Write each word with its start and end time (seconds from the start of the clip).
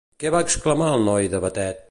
Què 0.21 0.31
va 0.35 0.39
exclamar 0.45 0.89
el 0.95 1.07
noi 1.11 1.31
de 1.35 1.45
Batet? 1.47 1.79